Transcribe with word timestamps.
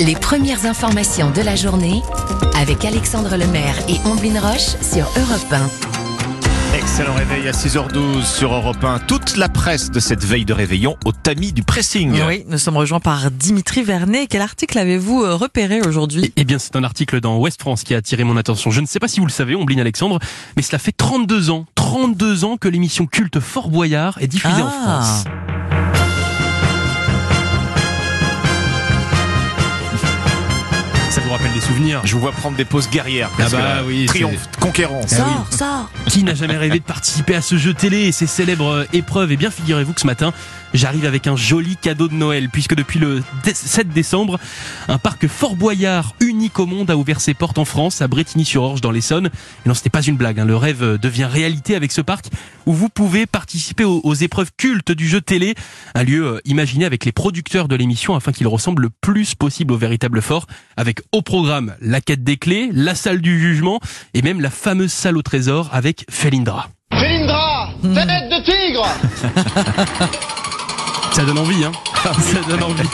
Les 0.00 0.14
premières 0.14 0.66
informations 0.66 1.30
de 1.30 1.40
la 1.42 1.56
journée 1.56 2.02
avec 2.56 2.84
Alexandre 2.84 3.36
Lemaire 3.36 3.74
et 3.88 3.96
Omblin 4.06 4.40
Roche 4.40 4.76
sur 4.82 5.04
Europe 5.16 5.52
1. 5.52 6.76
Excellent 6.76 7.14
réveil 7.14 7.48
à 7.48 7.52
6h12 7.52 8.24
sur 8.24 8.54
Europe 8.54 8.82
1. 8.82 9.00
Toute 9.00 9.36
la 9.36 9.48
presse 9.48 9.90
de 9.90 10.00
cette 10.00 10.24
veille 10.24 10.44
de 10.44 10.52
réveillon 10.52 10.96
au 11.04 11.12
tamis 11.12 11.52
du 11.52 11.62
pressing. 11.62 12.18
Oui, 12.26 12.44
nous 12.48 12.58
sommes 12.58 12.76
rejoints 12.76 13.00
par 13.00 13.30
Dimitri 13.30 13.82
Vernet. 13.82 14.26
Quel 14.28 14.40
article 14.40 14.78
avez-vous 14.78 15.22
euh, 15.22 15.34
repéré 15.34 15.80
aujourd'hui? 15.82 16.32
Eh 16.36 16.44
bien, 16.44 16.58
c'est 16.58 16.74
un 16.76 16.84
article 16.84 17.20
dans 17.20 17.36
Ouest 17.38 17.60
France 17.60 17.82
qui 17.84 17.94
a 17.94 17.98
attiré 17.98 18.24
mon 18.24 18.36
attention. 18.36 18.70
Je 18.70 18.80
ne 18.80 18.86
sais 18.86 18.98
pas 19.00 19.08
si 19.08 19.20
vous 19.20 19.26
le 19.26 19.32
savez, 19.32 19.54
Ombline 19.54 19.80
Alexandre, 19.80 20.18
mais 20.56 20.62
cela 20.62 20.78
fait 20.78 20.92
32 20.92 21.50
ans, 21.50 21.66
32 21.74 22.44
ans 22.44 22.56
que 22.56 22.68
l'émission 22.68 23.06
culte 23.06 23.38
Fort 23.40 23.68
Boyard 23.68 24.16
est 24.20 24.28
diffusée 24.28 24.62
en 24.62 24.70
Ah. 24.72 25.00
France. 25.02 25.24
Vous 31.32 31.38
rappelle 31.38 31.54
des 31.54 31.60
souvenirs 31.62 32.02
Je 32.04 32.12
vous 32.12 32.20
vois 32.20 32.32
prendre 32.32 32.58
des 32.58 32.66
poses 32.66 32.90
guerrières. 32.90 33.30
Ah 33.38 33.48
bah 33.50 33.76
oui, 33.86 34.04
Triomphe, 34.04 34.50
conquérant. 34.60 35.00
Sors, 35.08 35.46
sors 35.50 35.90
Qui 36.10 36.24
n'a 36.24 36.34
jamais 36.34 36.58
rêvé 36.58 36.78
de 36.78 36.84
participer 36.84 37.34
à 37.34 37.40
ce 37.40 37.56
jeu 37.56 37.72
télé 37.72 38.00
et 38.00 38.12
ces 38.12 38.26
célèbres 38.26 38.86
épreuves? 38.92 39.32
Eh 39.32 39.38
bien, 39.38 39.50
figurez-vous 39.50 39.94
que 39.94 40.02
ce 40.02 40.06
matin, 40.06 40.34
j'arrive 40.74 41.06
avec 41.06 41.26
un 41.26 41.34
joli 41.34 41.76
cadeau 41.78 42.08
de 42.08 42.12
Noël, 42.12 42.50
puisque 42.50 42.74
depuis 42.74 42.98
le 42.98 43.22
dé- 43.44 43.54
7 43.54 43.88
décembre, 43.88 44.38
un 44.88 44.98
parc 44.98 45.26
Fort 45.26 45.56
Boyard, 45.56 46.14
unique 46.20 46.58
au 46.58 46.66
monde, 46.66 46.90
a 46.90 46.98
ouvert 46.98 47.18
ses 47.22 47.32
portes 47.32 47.56
en 47.56 47.64
France, 47.64 48.02
à 48.02 48.08
Bretigny-sur-Orge, 48.08 48.82
dans 48.82 48.90
l'Essonne. 48.90 49.28
Et 49.64 49.68
non, 49.70 49.74
ce 49.74 49.82
n'est 49.84 49.90
pas 49.90 50.02
une 50.02 50.18
blague, 50.18 50.38
hein, 50.38 50.44
le 50.44 50.56
rêve 50.58 50.98
devient 51.00 51.24
réalité 51.24 51.74
avec 51.76 51.92
ce 51.92 52.02
parc, 52.02 52.26
où 52.66 52.74
vous 52.74 52.90
pouvez 52.90 53.24
participer 53.24 53.84
aux, 53.84 54.02
aux 54.04 54.14
épreuves 54.14 54.50
cultes 54.58 54.92
du 54.92 55.08
jeu 55.08 55.22
télé, 55.22 55.54
un 55.94 56.02
lieu 56.02 56.26
euh, 56.26 56.40
imaginé 56.44 56.84
avec 56.84 57.06
les 57.06 57.12
producteurs 57.12 57.68
de 57.68 57.74
l'émission, 57.74 58.14
afin 58.16 58.32
qu'il 58.32 58.46
ressemble 58.48 58.82
le 58.82 58.90
plus 59.00 59.34
possible 59.34 59.72
au 59.72 59.78
véritable 59.78 60.20
fort, 60.20 60.46
avec 60.76 61.00
au 61.10 61.21
programme 61.22 61.74
la 61.80 62.00
quête 62.00 62.22
des 62.24 62.36
clés, 62.36 62.70
la 62.72 62.94
salle 62.94 63.20
du 63.20 63.40
jugement, 63.40 63.80
et 64.14 64.22
même 64.22 64.40
la 64.40 64.50
fameuse 64.50 64.92
salle 64.92 65.16
au 65.16 65.22
trésor 65.22 65.68
avec 65.72 66.04
Felindra. 66.10 66.68
Félindra, 66.92 67.70
tête 67.82 68.28
de 68.30 68.44
tigre 68.44 68.86
Ça 71.12 71.24
donne 71.24 71.38
envie, 71.38 71.64
hein 71.64 71.72
Ça 72.20 72.40
donne 72.48 72.62
envie. 72.62 72.88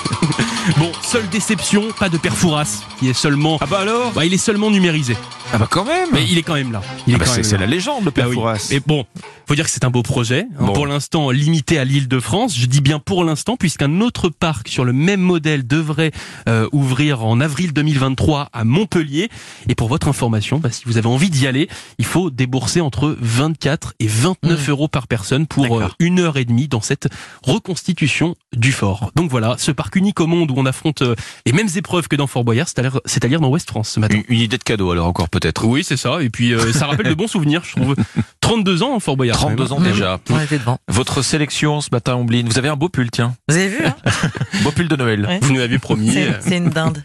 Bon, 0.76 0.90
seule 1.02 1.28
déception, 1.28 1.84
pas 1.98 2.08
de 2.08 2.18
père 2.18 2.34
Fouras, 2.34 2.82
qui 2.98 3.08
est 3.08 3.14
seulement... 3.14 3.58
Ah 3.60 3.66
bah 3.66 3.78
alors 3.80 4.12
Bah, 4.12 4.24
il 4.24 4.34
est 4.34 4.38
seulement 4.38 4.70
numérisé. 4.70 5.16
Ah 5.52 5.56
bah 5.58 5.66
quand 5.70 5.84
même 5.84 6.08
Mais 6.12 6.24
il 6.30 6.36
est 6.36 6.42
quand 6.42 6.54
même 6.54 6.72
là. 6.72 6.82
Il 7.06 7.14
Ah 7.14 7.18
bah 7.18 7.24
quand 7.26 7.42
c'est 7.42 7.56
la 7.56 7.66
légende, 7.66 8.00
le 8.04 8.06
Bah 8.06 8.12
père 8.12 8.28
oui. 8.28 8.34
Fouras. 8.34 8.68
Mais 8.70 8.80
bon, 8.80 9.06
faut 9.46 9.54
dire 9.54 9.64
que 9.64 9.70
c'est 9.70 9.84
un 9.84 9.90
beau 9.90 10.02
projet. 10.02 10.46
hein, 10.58 10.66
Bon. 10.66 10.72
Pour 10.74 10.86
l'instant, 10.86 11.30
limité 11.30 11.78
à 11.78 11.84
l'île 11.84 12.06
de 12.06 12.20
France. 12.20 12.54
Je 12.56 12.66
dis 12.66 12.82
bien 12.82 12.98
pour 12.98 13.24
l'instant, 13.24 13.56
puisqu'un 13.56 14.00
autre 14.02 14.28
parc 14.28 14.68
sur 14.68 14.84
le 14.84 14.92
même 14.92 15.20
modèle 15.20 15.66
devrait 15.66 16.12
euh, 16.48 16.68
ouvrir 16.72 17.24
en 17.24 17.40
avril 17.40 17.72
2023 17.72 18.50
à 18.52 18.64
Montpellier. 18.64 19.30
Et 19.68 19.74
pour 19.74 19.88
votre 19.88 20.08
information, 20.08 20.58
bah, 20.58 20.70
si 20.70 20.82
vous 20.84 20.98
avez 20.98 21.08
envie 21.08 21.30
d'y 21.30 21.46
aller, 21.46 21.68
il 21.98 22.04
faut 22.04 22.28
débourser 22.30 22.82
entre 22.82 23.16
24 23.20 23.94
et 24.00 24.06
29 24.06 24.68
euros 24.68 24.88
par 24.88 25.06
personne 25.06 25.46
pour 25.46 25.80
euh, 25.80 25.88
une 25.98 26.20
heure 26.20 26.36
et 26.36 26.44
demie 26.44 26.68
dans 26.68 26.82
cette 26.82 27.08
reconstitution 27.42 28.34
du 28.54 28.72
fort. 28.72 29.12
Donc 29.14 29.30
voilà, 29.30 29.56
ce 29.58 29.70
parc 29.72 29.96
unique 29.96 30.20
au 30.20 30.26
monde 30.26 30.50
où 30.50 30.54
on 30.58 30.66
affronte 30.66 31.02
euh, 31.02 31.14
les 31.46 31.52
mêmes 31.52 31.68
épreuves 31.74 32.06
que 32.08 32.16
dans 32.16 32.26
Fort 32.26 32.44
Boyard, 32.44 32.68
c'est-à-dire 32.68 33.40
dans 33.40 33.48
Ouest 33.48 33.68
France 33.68 33.88
ce 33.90 34.00
matin. 34.00 34.16
Une, 34.16 34.24
une 34.28 34.40
idée 34.40 34.58
de 34.58 34.62
cadeau 34.62 34.90
alors 34.90 35.06
encore 35.06 35.28
peut-être. 35.38 35.64
Oui, 35.64 35.84
c'est 35.84 35.96
ça. 35.96 36.20
Et 36.20 36.30
puis, 36.30 36.52
euh, 36.52 36.72
ça 36.72 36.86
rappelle 36.86 37.08
de 37.08 37.14
bons 37.14 37.28
souvenirs, 37.28 37.62
je 37.64 37.80
trouve. 37.80 37.94
32 38.40 38.82
ans 38.82 38.94
en 38.94 39.00
Fort 39.00 39.16
Boyard. 39.16 39.38
quand 39.38 39.46
32 39.54 39.64
même. 39.64 39.72
ans 39.72 39.80
déjà. 39.80 40.18
On 40.30 40.40
était 40.40 40.58
devant. 40.58 40.78
Votre 40.88 41.22
sélection 41.22 41.80
ce 41.80 41.88
matin, 41.92 42.14
Ombline. 42.14 42.48
Vous 42.48 42.58
avez 42.58 42.68
un 42.68 42.76
beau 42.76 42.88
pull, 42.88 43.10
tiens. 43.10 43.34
Vous 43.48 43.56
avez 43.56 43.68
vu 43.68 43.84
hein 43.84 43.94
Beau 44.62 44.70
pull 44.70 44.88
de 44.88 44.96
Noël. 44.96 45.26
Ouais. 45.26 45.38
Vous 45.42 45.52
nous 45.52 45.58
l'avez 45.60 45.78
promis. 45.78 46.12
C'est 46.40 46.56
une 46.56 46.70
dinde. 46.70 47.02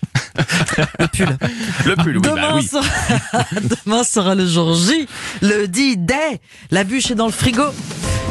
Le 0.99 1.07
pull. 1.07 1.37
Le 1.85 1.95
pull, 1.95 2.17
oui, 2.17 2.21
demain, 2.23 2.35
bah 2.35 2.51
oui. 2.55 2.63
sera... 2.63 2.83
demain 3.85 4.03
sera 4.03 4.35
le 4.35 4.47
jour 4.47 4.73
J, 4.73 5.07
le 5.41 5.67
D-Day. 5.67 6.39
La 6.71 6.83
bûche 6.83 7.11
est 7.11 7.15
dans 7.15 7.27
le 7.27 7.31
frigo. 7.31 7.63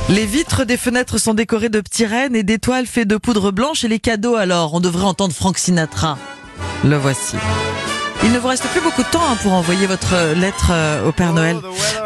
Les 0.08 0.26
vitres 0.26 0.64
des 0.64 0.76
fenêtres 0.76 1.18
sont 1.18 1.34
décorées 1.34 1.68
de 1.68 1.80
petits 1.80 2.06
rennes 2.06 2.34
et 2.34 2.42
d'étoiles 2.42 2.86
faites 2.86 3.06
de 3.08 3.16
poudre 3.16 3.52
blanche. 3.52 3.84
Et 3.84 3.88
les 3.88 4.00
cadeaux, 4.00 4.34
alors, 4.34 4.74
on 4.74 4.80
devrait 4.80 5.04
entendre 5.04 5.32
Frank 5.32 5.58
Sinatra. 5.58 6.18
Le 6.84 6.96
voici. 6.96 7.36
Il 8.24 8.30
ne 8.30 8.38
vous 8.38 8.46
reste 8.46 8.66
plus 8.68 8.80
beaucoup 8.80 9.02
de 9.02 9.08
temps 9.08 9.22
hein, 9.28 9.36
pour 9.42 9.52
envoyer 9.52 9.86
votre 9.86 10.14
euh, 10.14 10.34
lettre 10.34 10.68
euh, 10.70 11.08
au 11.08 11.12
Père 11.12 11.32
Noël, 11.32 11.56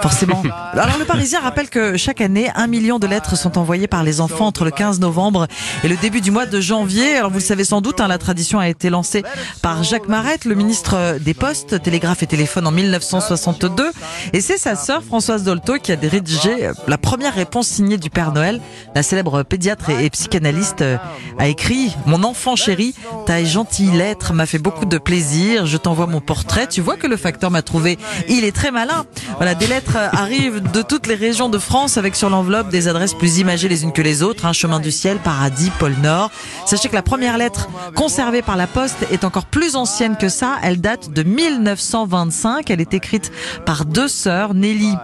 forcément. 0.00 0.42
Alors 0.72 0.96
le 0.98 1.04
Parisien 1.04 1.40
rappelle 1.40 1.68
que 1.68 1.98
chaque 1.98 2.22
année, 2.22 2.50
un 2.54 2.66
million 2.66 2.98
de 2.98 3.06
lettres 3.06 3.36
sont 3.36 3.58
envoyées 3.58 3.86
par 3.86 4.02
les 4.02 4.22
enfants 4.22 4.46
entre 4.46 4.64
le 4.64 4.70
15 4.70 4.98
novembre 4.98 5.46
et 5.84 5.88
le 5.88 5.96
début 5.96 6.22
du 6.22 6.30
mois 6.30 6.46
de 6.46 6.58
janvier. 6.58 7.16
Alors 7.16 7.30
vous 7.30 7.38
le 7.38 7.44
savez 7.44 7.64
sans 7.64 7.82
doute, 7.82 8.00
hein, 8.00 8.08
la 8.08 8.16
tradition 8.16 8.58
a 8.58 8.68
été 8.68 8.88
lancée 8.88 9.24
par 9.60 9.84
Jacques 9.84 10.08
Marette, 10.08 10.46
le 10.46 10.54
ministre 10.54 11.18
des 11.20 11.34
Postes, 11.34 11.82
Télégraphe 11.82 12.22
et 12.22 12.26
Téléphone 12.26 12.66
en 12.66 12.72
1962. 12.72 13.90
Et 14.32 14.40
c'est 14.40 14.58
sa 14.58 14.74
sœur 14.74 15.02
Françoise 15.02 15.42
Dolto 15.44 15.74
qui 15.74 15.92
a 15.92 15.96
rédigé 15.96 16.66
euh, 16.66 16.72
la 16.88 16.96
première 16.96 17.34
réponse 17.34 17.68
signée 17.68 17.98
du 17.98 18.08
Père 18.08 18.32
Noël. 18.32 18.62
La 18.94 19.02
célèbre 19.02 19.42
pédiatre 19.42 19.90
et, 19.90 20.08
psychanalyste 20.08 20.80
euh, 20.80 20.96
a 21.38 21.48
écrit 21.48 21.94
«Mon 22.06 22.24
enfant 22.24 22.56
chéri, 22.56 22.94
ta 23.26 23.44
gentille 23.44 23.90
lettre 23.90 24.32
m'a 24.32 24.46
fait 24.46 24.58
beaucoup 24.58 24.86
de 24.86 24.98
plaisir. 24.98 25.66
Je 25.66 25.76
t'envoie 25.76 26.05
mon 26.06 26.20
portrait. 26.20 26.66
Tu 26.66 26.80
vois 26.80 26.96
que 26.96 27.06
le 27.06 27.16
facteur 27.16 27.50
m'a 27.50 27.62
trouvé. 27.62 27.98
Il 28.28 28.44
est 28.44 28.54
très 28.54 28.70
malin.» 28.70 29.04
Voilà, 29.36 29.54
des 29.54 29.66
lettres 29.66 29.96
arrivent 29.96 30.62
de 30.72 30.82
toutes 30.82 31.06
les 31.06 31.14
régions 31.14 31.48
de 31.48 31.58
France 31.58 31.96
avec 31.96 32.16
sur 32.16 32.30
l'enveloppe 32.30 32.68
des 32.68 32.88
adresses 32.88 33.14
plus 33.14 33.38
imagées 33.38 33.68
les 33.68 33.82
unes 33.84 33.92
que 33.92 34.02
les 34.02 34.22
autres. 34.22 34.46
hein, 34.46 34.52
Chemin 34.52 34.80
du 34.80 34.90
ciel, 34.90 35.18
Paradis, 35.18 35.70
pôle 35.78 35.96
Nord. 36.02 36.30
Sachez 36.66 36.88
que 36.88 36.94
la 36.94 37.02
première 37.02 37.38
lettre 37.38 37.68
conservée 37.94 38.42
par 38.42 38.56
la 38.56 38.66
Poste 38.66 39.06
est 39.10 39.24
encore 39.24 39.46
plus 39.46 39.76
ancienne 39.76 40.16
que 40.16 40.28
ça. 40.28 40.56
Elle 40.62 40.80
date 40.80 41.10
de 41.10 41.22
1925. 41.22 42.70
Elle 42.70 42.80
est 42.80 42.94
écrite 42.94 43.32
par 43.64 43.84
deux 43.84 44.08
sœurs, 44.08 44.54
Nelly 44.54 44.94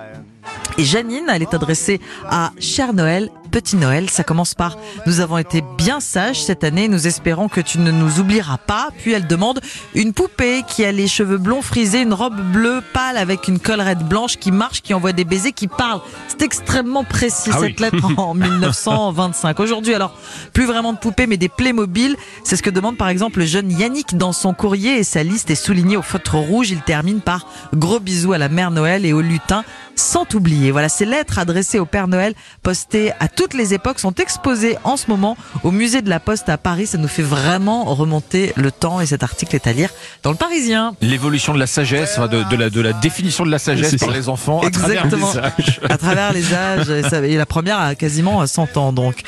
et 0.78 0.84
Janine, 0.84 1.26
elle 1.28 1.42
est 1.42 1.54
adressée 1.54 2.00
à 2.30 2.52
Cher 2.58 2.94
Noël, 2.94 3.30
Petit 3.52 3.76
Noël. 3.76 4.08
Ça 4.08 4.24
commence 4.24 4.54
par 4.54 4.78
Nous 5.06 5.20
avons 5.20 5.36
été 5.36 5.62
bien 5.76 6.00
sages 6.00 6.42
cette 6.42 6.64
année, 6.64 6.88
nous 6.88 7.06
espérons 7.06 7.48
que 7.48 7.60
tu 7.60 7.78
ne 7.78 7.90
nous 7.90 8.18
oublieras 8.18 8.56
pas. 8.56 8.88
Puis 8.98 9.12
elle 9.12 9.26
demande 9.26 9.60
une 9.94 10.14
poupée 10.14 10.62
qui 10.66 10.84
a 10.86 10.90
les 10.90 11.06
cheveux 11.06 11.36
blonds 11.36 11.60
frisés, 11.60 12.00
une 12.00 12.14
robe 12.14 12.40
bleue 12.50 12.82
pâle 12.94 13.18
avec 13.18 13.48
une 13.48 13.58
collerette 13.58 14.00
blanche 14.00 14.38
qui 14.38 14.50
marche, 14.52 14.80
qui 14.80 14.94
envoie 14.94 15.12
des 15.12 15.24
baisers, 15.24 15.52
qui 15.52 15.68
parle. 15.68 16.00
C'est 16.28 16.40
extrêmement 16.42 17.04
précis 17.04 17.50
Ah 17.52 17.58
cette 17.60 17.78
oui. 17.78 17.90
lettre 17.92 18.18
en 18.18 18.32
1925. 18.82 19.60
Aujourd'hui, 19.60 19.92
alors, 19.94 20.16
plus 20.54 20.64
vraiment 20.64 20.94
de 20.94 20.98
poupées, 20.98 21.26
mais 21.26 21.36
des 21.36 21.50
Playmobil. 21.50 22.16
C'est 22.44 22.56
ce 22.56 22.62
que 22.62 22.70
demande 22.70 22.96
par 22.96 23.08
exemple 23.10 23.40
le 23.40 23.44
jeune 23.44 23.70
Yannick 23.70 24.16
dans 24.16 24.32
son 24.32 24.54
courrier 24.54 24.98
et 24.98 25.04
sa 25.04 25.22
liste 25.22 25.50
est 25.50 25.54
soulignée 25.54 25.98
au 25.98 26.02
feutre 26.02 26.36
rouge. 26.36 26.70
Il 26.70 26.80
termine 26.80 27.20
par 27.20 27.46
gros 27.74 28.00
bisous 28.00 28.32
à 28.32 28.38
la 28.38 28.48
mère 28.48 28.70
Noël 28.70 29.04
et 29.04 29.12
au 29.12 29.20
lutin 29.20 29.62
sans 29.96 30.26
oublier. 30.34 30.70
Voilà, 30.70 30.88
ces 30.88 31.04
lettres 31.04 31.38
adressées 31.38 31.78
au 31.78 31.86
Père 31.86 32.08
Noël, 32.08 32.34
postées 32.62 33.12
à 33.20 33.28
toutes 33.28 33.54
les 33.54 33.74
époques, 33.74 33.98
sont 33.98 34.14
exposées 34.14 34.76
en 34.84 34.96
ce 34.96 35.06
moment 35.08 35.36
au 35.64 35.70
musée 35.70 36.02
de 36.02 36.08
la 36.10 36.20
Poste 36.20 36.48
à 36.48 36.58
Paris. 36.58 36.86
Ça 36.86 36.98
nous 36.98 37.08
fait 37.08 37.22
vraiment 37.22 37.84
remonter 37.84 38.52
le 38.56 38.70
temps 38.70 39.00
et 39.00 39.06
cet 39.06 39.22
article 39.22 39.54
est 39.56 39.66
à 39.66 39.72
lire 39.72 39.90
dans 40.22 40.30
le 40.30 40.36
Parisien. 40.36 40.94
L'évolution 41.00 41.54
de 41.54 41.58
la 41.58 41.66
sagesse, 41.66 42.18
de, 42.18 42.42
de 42.48 42.56
la, 42.56 42.70
de 42.70 42.80
la 42.80 42.92
définition 42.92 43.44
de 43.44 43.50
la 43.50 43.58
sagesse 43.58 43.96
par 43.96 44.10
ça. 44.10 44.14
les 44.14 44.28
enfants 44.28 44.60
à 44.60 44.70
travers 44.70 45.04
les 45.06 45.14
Exactement. 45.14 45.44
âges. 45.58 45.80
À 45.88 45.98
travers 45.98 46.32
les 46.32 46.54
âges, 46.54 46.88
et 46.90 47.02
ça- 47.02 47.24
et 47.24 47.36
la 47.36 47.46
première 47.46 47.78
a 47.78 47.94
quasiment 47.94 48.46
100 48.46 48.76
ans 48.76 48.92
donc. 48.92 49.22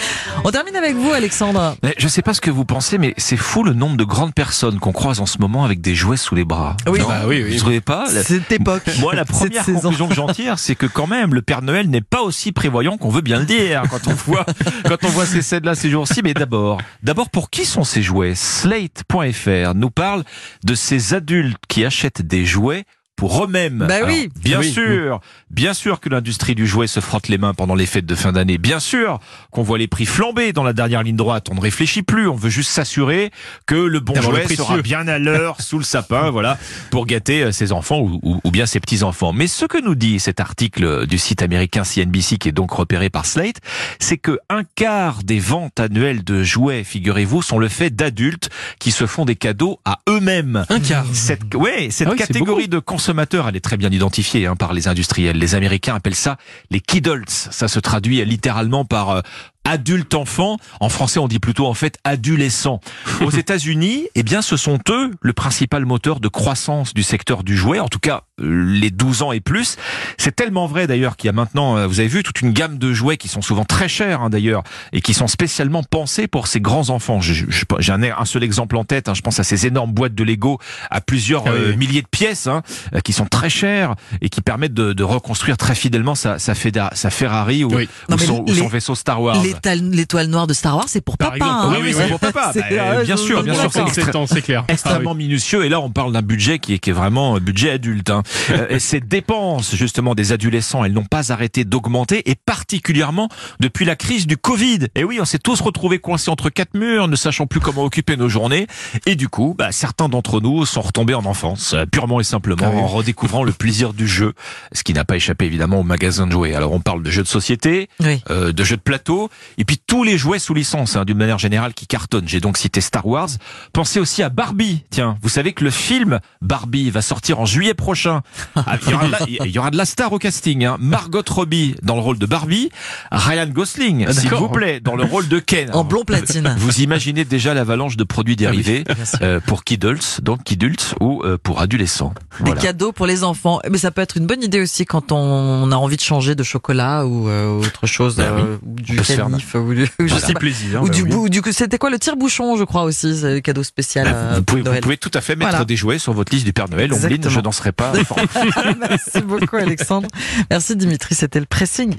On 0.44 0.50
termine 0.50 0.76
avec 0.76 0.94
vous 0.96 1.10
Alexandre. 1.12 1.76
Mais 1.82 1.94
je 1.98 2.08
sais 2.08 2.22
pas 2.22 2.34
ce 2.34 2.40
que 2.40 2.50
vous 2.50 2.64
pensez, 2.64 2.98
mais 2.98 3.14
c'est 3.16 3.36
fou 3.36 3.62
le 3.64 3.72
nombre 3.72 3.96
de 3.96 4.04
grandes 4.04 4.34
personnes 4.34 4.78
qu'on 4.78 4.92
croise 4.92 5.20
en 5.20 5.26
ce 5.26 5.38
moment 5.38 5.64
avec 5.64 5.80
des 5.80 5.94
jouets 5.94 6.16
sous 6.16 6.34
les 6.34 6.44
bras. 6.44 6.76
Oui. 6.86 6.98
Non 7.00 7.08
Bah 7.08 7.22
oui, 7.26 7.42
oui. 7.44 7.52
Vous 7.54 7.58
trouvez 7.60 7.80
pas 7.80 8.06
Cette 8.08 8.50
époque. 8.52 8.82
Moi, 8.98 9.14
la 9.14 9.24
première 9.24 9.64
saison. 9.64 9.80
conclusion 9.80 10.08
que 10.08 10.14
j'en 10.14 10.26
tire, 10.28 10.53
c'est 10.58 10.74
que 10.74 10.86
quand 10.86 11.06
même, 11.06 11.34
le 11.34 11.42
Père 11.42 11.62
Noël 11.62 11.88
n'est 11.88 12.00
pas 12.00 12.22
aussi 12.22 12.52
prévoyant 12.52 12.96
qu'on 12.96 13.10
veut 13.10 13.20
bien 13.20 13.38
le 13.40 13.46
dire 13.46 13.82
quand 13.90 14.06
on 14.08 14.14
voit, 14.14 14.46
quand 14.84 15.04
on 15.04 15.08
voit 15.08 15.26
ces 15.26 15.42
scènes-là 15.42 15.74
ces 15.74 15.90
jours-ci. 15.90 16.20
Mais 16.22 16.34
d'abord, 16.34 16.80
d'abord, 17.02 17.30
pour 17.30 17.50
qui 17.50 17.64
sont 17.64 17.84
ces 17.84 18.02
jouets? 18.02 18.34
Slate.fr 18.34 19.74
nous 19.74 19.90
parle 19.90 20.24
de 20.64 20.74
ces 20.74 21.14
adultes 21.14 21.62
qui 21.68 21.84
achètent 21.84 22.22
des 22.22 22.44
jouets 22.44 22.84
pour 23.16 23.44
eux-mêmes. 23.44 23.84
Bah 23.88 23.98
oui. 24.06 24.28
bien 24.42 24.58
Oui. 24.60 24.72
sûr, 24.72 25.20
bien 25.50 25.72
sûr 25.72 26.00
que 26.00 26.08
l'industrie 26.08 26.54
du 26.54 26.66
jouet 26.66 26.86
se 26.86 27.00
frotte 27.00 27.28
les 27.28 27.38
mains 27.38 27.54
pendant 27.54 27.74
les 27.76 27.86
fêtes 27.86 28.06
de 28.06 28.14
fin 28.14 28.32
d'année. 28.32 28.58
Bien 28.58 28.80
sûr 28.80 29.20
qu'on 29.52 29.62
voit 29.62 29.78
les 29.78 29.86
prix 29.86 30.04
flamber 30.06 30.52
dans 30.52 30.64
la 30.64 30.72
dernière 30.72 31.02
ligne 31.02 31.14
droite. 31.16 31.46
On 31.50 31.54
ne 31.54 31.60
réfléchit 31.60 32.02
plus. 32.02 32.26
On 32.28 32.34
veut 32.34 32.50
juste 32.50 32.70
s'assurer 32.70 33.30
que 33.66 33.76
le 33.76 34.00
bon 34.00 34.14
le 34.14 34.20
jouet 34.20 34.40
précieux. 34.42 34.64
sera 34.64 34.78
bien 34.82 35.06
à 35.06 35.18
l'heure 35.18 35.60
sous 35.60 35.78
le 35.78 35.84
sapin, 35.84 36.30
voilà, 36.30 36.58
pour 36.90 37.06
gâter 37.06 37.44
euh, 37.44 37.52
ses 37.52 37.70
enfants 37.72 38.00
ou, 38.00 38.18
ou- 38.22 38.40
ou 38.42 38.50
bien 38.50 38.66
ses 38.66 38.80
petits 38.80 39.02
enfants. 39.04 39.32
Mais 39.32 39.46
ce 39.46 39.64
que 39.64 39.80
nous 39.82 39.94
dit 39.94 40.18
cet 40.18 40.40
article 40.40 41.06
du 41.06 41.18
site 41.18 41.40
américain 41.42 41.84
CNBC, 41.84 42.38
qui 42.38 42.48
est 42.48 42.52
donc 42.52 42.72
repéré 42.72 43.10
par 43.10 43.26
Slate, 43.26 43.58
c'est 44.00 44.18
que 44.18 44.38
un 44.50 44.62
quart 44.74 45.22
des 45.22 45.38
ventes 45.38 45.78
annuelles 45.78 46.24
de 46.24 46.42
jouets, 46.42 46.82
figurez-vous, 46.84 47.42
sont 47.42 47.58
le 47.58 47.68
fait 47.68 47.90
d'adultes 47.90 48.50
qui 48.80 48.90
se 48.90 49.06
font 49.06 49.24
des 49.24 49.36
cadeaux 49.36 49.78
à 49.84 50.00
eux-mêmes. 50.08 50.64
Un 50.68 50.80
quart. 50.80 51.06
Cette, 51.12 51.54
ouais, 51.54 51.88
cette 51.90 52.08
Ah 52.08 52.12
oui, 52.12 52.18
catégorie 52.18 52.68
de 52.68 52.78
consommateurs, 52.80 53.03
elle 53.08 53.56
est 53.56 53.60
très 53.60 53.76
bien 53.76 53.90
identifiée 53.90 54.46
hein, 54.46 54.56
par 54.56 54.72
les 54.72 54.88
industriels. 54.88 55.38
Les 55.38 55.54
Américains 55.54 55.94
appellent 55.94 56.14
ça 56.14 56.36
les 56.70 56.80
kiddles. 56.80 57.24
Ça 57.28 57.68
se 57.68 57.78
traduit 57.78 58.24
littéralement 58.24 58.84
par 58.84 59.10
euh, 59.10 59.20
adulte-enfant. 59.64 60.58
En 60.80 60.88
français, 60.88 61.18
on 61.18 61.28
dit 61.28 61.38
plutôt 61.38 61.66
en 61.66 61.74
fait 61.74 61.98
adolescent. 62.04 62.80
Aux 63.20 63.30
États-Unis, 63.30 64.06
eh 64.14 64.22
bien, 64.22 64.42
ce 64.42 64.56
sont 64.56 64.78
eux 64.90 65.10
le 65.20 65.32
principal 65.32 65.84
moteur 65.84 66.20
de 66.20 66.28
croissance 66.28 66.94
du 66.94 67.02
secteur 67.02 67.42
du 67.44 67.56
jouet. 67.56 67.80
En 67.80 67.88
tout 67.88 67.98
cas, 67.98 68.22
euh, 68.40 68.64
les 68.66 68.90
12 68.90 69.22
ans 69.22 69.32
et 69.32 69.40
plus. 69.40 69.76
C'est 70.18 70.34
tellement 70.34 70.66
vrai 70.66 70.86
d'ailleurs 70.86 71.16
qu'il 71.16 71.28
y 71.28 71.30
a 71.30 71.32
maintenant, 71.32 71.76
euh, 71.76 71.86
vous 71.86 72.00
avez 72.00 72.08
vu, 72.08 72.22
toute 72.22 72.40
une 72.40 72.52
gamme 72.52 72.78
de 72.78 72.92
jouets 72.92 73.16
qui 73.16 73.28
sont 73.28 73.42
souvent 73.42 73.64
très 73.64 73.88
chers 73.88 74.20
hein, 74.22 74.30
d'ailleurs 74.30 74.62
et 74.92 75.00
qui 75.00 75.14
sont 75.14 75.26
spécialement 75.28 75.82
pensés 75.82 76.26
pour 76.26 76.46
ces 76.46 76.60
grands 76.60 76.90
enfants. 76.90 77.20
J'ai 77.20 77.92
un, 77.92 78.02
un 78.02 78.24
seul 78.24 78.42
exemple 78.42 78.76
en 78.76 78.84
tête. 78.84 79.08
Hein, 79.08 79.14
je 79.14 79.22
pense 79.22 79.38
à 79.40 79.44
ces 79.44 79.66
énormes 79.66 79.92
boîtes 79.92 80.14
de 80.14 80.24
Lego 80.24 80.58
à 80.90 81.00
plusieurs 81.00 81.44
Ah 81.46 81.50
oui, 81.54 81.60
euh, 81.72 81.76
milliers 81.76 82.02
de 82.02 82.08
pièces 82.08 82.46
hein, 82.46 82.62
qui 83.04 83.12
sont 83.12 83.26
très 83.26 83.50
chères 83.50 83.94
et 84.20 84.28
qui 84.28 84.40
permettent 84.40 84.74
de, 84.74 84.92
de 84.92 85.04
reconstruire 85.04 85.56
très 85.56 85.74
fidèlement 85.74 86.14
sa, 86.14 86.38
sa, 86.38 86.54
Feda- 86.54 86.90
sa 86.94 87.10
Ferrari 87.10 87.64
ou, 87.64 87.74
Oui. 87.74 87.88
ou 88.08 88.10
Non, 88.12 88.16
mais 88.18 88.26
son, 88.26 88.40
ou 88.40 88.46
les- 88.46 88.54
son 88.58 88.68
vaisseau 88.68 88.94
Star 88.94 89.20
Wars. 89.22 89.36
L'étoile 89.74 90.26
noire 90.28 90.46
de 90.46 90.54
Star 90.54 90.76
Wars, 90.76 90.86
c'est 90.88 91.00
pour 91.00 91.16
Par 91.18 91.32
papa. 91.32 91.44
exemple. 91.44 91.60
hein. 91.66 91.70
Oui, 91.80 91.88
oui, 91.88 91.94
c'est 91.96 92.08
pour 92.08 92.20
papa. 92.20 92.52
Bah, 92.54 92.62
ah, 92.98 93.02
bien 93.02 93.16
sûr, 93.16 93.42
bien 93.42 93.54
sûr, 93.54 93.70
c'est 93.72 93.80
je- 93.80 93.84
extrêmement- 93.86 94.12
37 94.12 94.16
ans, 94.16 94.26
c'est 94.26 94.42
clair. 94.42 94.64
extrêmement 94.68 95.14
minutieux 95.14 95.64
et 95.64 95.68
là 95.68 95.80
on 95.80 95.90
parle 95.90 96.12
d'un 96.12 96.22
budget 96.22 96.58
qui 96.58 96.74
est, 96.74 96.78
qui 96.78 96.90
est 96.90 96.94
vraiment 96.94 97.36
un 97.36 97.40
budget 97.40 97.70
adulte. 97.70 98.10
Hein. 98.10 98.22
Euh, 98.50 98.66
et 98.68 98.78
ces 98.78 99.00
dépenses 99.00 99.74
justement 99.74 100.14
des 100.14 100.32
adolescents, 100.32 100.84
elles 100.84 100.92
n'ont 100.92 101.04
pas 101.06 101.32
arrêté 101.32 101.64
d'augmenter 101.64 102.28
et 102.30 102.34
particulièrement 102.34 103.28
depuis 103.60 103.84
la 103.84 103.96
crise 103.96 104.26
du 104.26 104.36
Covid. 104.36 104.88
Et 104.94 105.02
oui, 105.04 105.18
on 105.20 105.24
s'est 105.24 105.38
tous 105.38 105.60
retrouvés 105.60 105.98
coincés 105.98 106.30
entre 106.30 106.50
quatre 106.50 106.74
murs, 106.74 107.08
ne 107.08 107.16
sachant 107.16 107.46
plus 107.46 107.60
comment 107.60 107.84
occuper 107.84 108.16
nos 108.16 108.28
journées. 108.28 108.66
Et 109.06 109.16
du 109.16 109.28
coup, 109.28 109.54
bah, 109.56 109.72
certains 109.72 110.08
d'entre 110.08 110.40
nous 110.40 110.66
sont 110.66 110.82
retombés 110.82 111.14
en 111.14 111.24
enfance, 111.24 111.72
euh, 111.74 111.86
purement 111.86 112.20
et 112.20 112.24
simplement 112.24 112.66
Ah 112.66 112.70
oui. 112.74 112.80
en 112.80 112.86
redécouvrant 112.86 113.44
le 113.44 113.52
plaisir 113.52 113.92
du 113.94 114.06
jeu, 114.06 114.34
ce 114.72 114.82
qui 114.82 114.92
n'a 114.92 115.04
pas 115.04 115.16
échappé 115.16 115.46
évidemment 115.46 115.80
au 115.80 115.84
magasin 115.84 116.26
de 116.26 116.32
jouets. 116.32 116.54
Alors 116.54 116.72
on 116.72 116.80
parle 116.80 117.02
de 117.02 117.10
jeux 117.10 117.22
de 117.22 117.28
société, 117.28 117.88
Oui. 118.00 118.20
euh, 118.30 118.52
de 118.52 118.64
jeux 118.64 118.76
de 118.76 118.82
plateau, 118.82 119.30
et 119.58 119.64
puis 119.64 119.78
tous 119.86 120.02
les 120.04 120.18
jouets 120.18 120.38
sous 120.38 120.54
licence, 120.54 120.96
hein, 120.96 121.04
d'une 121.04 121.18
manière 121.18 121.38
générale, 121.38 121.74
qui 121.74 121.86
cartonnent. 121.86 122.28
J'ai 122.28 122.40
donc 122.40 122.56
cité 122.58 122.80
Star 122.80 123.06
Wars. 123.06 123.28
Pensez 123.72 124.00
aussi 124.00 124.22
à 124.22 124.28
Barbie. 124.28 124.84
Tiens, 124.90 125.16
vous 125.22 125.28
savez 125.28 125.52
que 125.52 125.64
le 125.64 125.70
film 125.70 126.20
Barbie 126.42 126.90
va 126.90 127.02
sortir 127.02 127.40
en 127.40 127.46
juillet 127.46 127.74
prochain. 127.74 128.22
Ah, 128.56 128.76
Il 128.82 128.90
y 128.90 128.94
aura 128.94 129.06
de 129.06 129.12
la, 129.12 129.18
il 129.46 129.50
y 129.50 129.58
aura 129.58 129.70
de 129.70 129.76
la 129.76 129.84
star 129.84 130.12
au 130.12 130.18
casting. 130.18 130.64
Hein. 130.64 130.76
Margot 130.80 131.22
Robbie 131.28 131.74
dans 131.82 131.94
le 131.96 132.00
rôle 132.00 132.18
de 132.18 132.26
Barbie, 132.26 132.70
Ryan 133.10 133.46
Gosling, 133.48 134.06
Ah, 134.08 134.12
s'il 134.12 134.30
vous 134.30 134.48
plaît, 134.48 134.80
dans 134.80 134.96
le 134.96 135.04
rôle 135.04 135.28
de 135.28 135.38
Ken. 135.38 135.70
En 135.74 135.84
blond 135.84 136.04
platine. 136.04 136.54
Vous 136.58 136.80
imaginez 136.80 137.24
déjà 137.24 137.52
l'avalanche 137.54 137.96
de 137.96 138.04
produits 138.04 138.36
dérivés 138.36 138.84
Bien 138.84 139.04
sûr. 139.04 139.18
euh, 139.22 139.40
pour 139.40 139.64
Kiddles, 139.64 139.98
donc 140.22 140.44
Kiddles, 140.44 140.76
ou 141.00 141.22
euh, 141.24 141.36
pour 141.42 141.60
adolescents. 141.60 142.14
Des 142.40 142.46
Voilà. 142.46 142.60
cadeaux 142.60 142.92
pour 142.92 143.06
les 143.06 143.24
enfants. 143.24 143.60
Mais 143.70 143.78
ça 143.78 143.90
peut 143.90 144.00
être 144.02 144.16
une 144.16 144.26
bonne 144.26 144.42
idée 144.42 144.60
aussi 144.60 144.84
quand 144.86 145.12
on 145.12 145.70
a 145.72 145.76
envie 145.76 145.96
de 145.96 146.02
changer 146.02 146.34
de 146.34 146.42
chocolat 146.42 147.06
ou 147.06 147.28
euh, 147.28 147.58
autre 147.60 147.86
chose, 147.86 148.16
Ben 148.16 148.32
oui. 148.36 148.42
euh, 148.42 148.56
du 148.62 148.96
peut 148.96 149.02
se 149.02 149.12
faire 149.12 149.28
canif, 149.38 149.54
ou 149.54 149.74
du, 149.74 149.86
je 149.98 150.14
sais 150.14 150.20
Petit 150.26 150.32
pas. 150.32 150.38
plaisir. 150.40 150.82
Ou 150.82 150.86
bah 150.86 150.92
du 150.94 151.02
oui. 151.02 151.30
du 151.30 151.40
c'était 151.52 151.78
quoi 151.78 151.90
le 151.90 151.98
tire-bouchon, 151.98 152.56
je 152.56 152.64
crois 152.64 152.82
aussi, 152.84 153.16
c'est 153.18 153.42
cadeau 153.42 153.62
spécial. 153.62 154.06
Bah, 154.06 154.12
euh, 154.14 154.34
vous, 154.36 154.42
pouvez, 154.42 154.44
pour 154.44 154.56
vous 154.58 154.64
Noël. 154.70 154.80
pouvez 154.82 154.96
tout 154.96 155.10
à 155.14 155.20
fait 155.20 155.36
mettre 155.36 155.50
Voilà. 155.50 155.64
des 155.64 155.76
jouets 155.76 155.98
sur 155.98 156.12
votre 156.12 156.32
liste 156.32 156.44
du 156.46 156.52
Père 156.52 156.68
Noël. 156.68 156.92
Ombline, 156.92 157.06
Exactement. 157.06 157.34
je 157.34 157.40
n'en 157.40 157.52
serai 157.52 157.72
pas. 157.72 157.92
Merci 158.80 159.20
beaucoup, 159.22 159.56
Alexandre. 159.56 160.08
Merci, 160.50 160.76
Dimitri. 160.76 161.14
C'était 161.14 161.40
le 161.40 161.46
pressing. 161.46 161.92